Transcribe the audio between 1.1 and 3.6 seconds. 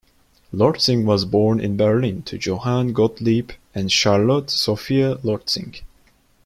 born in Berlin to Johann Gottlieb